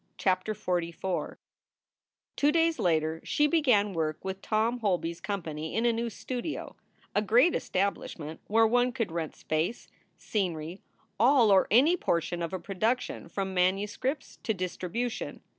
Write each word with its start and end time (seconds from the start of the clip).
CHAPTER 0.17 0.55
XLIV 0.55 1.35
TWO 2.35 2.51
days 2.51 2.79
later 2.79 3.21
she 3.23 3.45
began 3.45 3.93
work 3.93 4.25
with 4.25 4.41
Tom 4.41 4.79
Holby 4.79 5.11
s 5.11 5.21
com 5.21 5.43
pany 5.43 5.75
in 5.75 5.85
a 5.85 5.93
new 5.93 6.09
studio 6.09 6.75
a 7.13 7.21
great 7.21 7.53
establishment 7.53 8.39
where 8.47 8.65
one 8.65 8.93
could 8.93 9.11
rent 9.11 9.35
space, 9.35 9.89
scenery, 10.17 10.81
all 11.19 11.51
or 11.51 11.67
any 11.69 11.95
portion 11.95 12.41
of 12.41 12.51
a 12.51 12.57
production 12.59 13.29
from 13.29 13.53
manuscripts 13.53 14.39
to 14.41 14.55
distribution. 14.55 15.43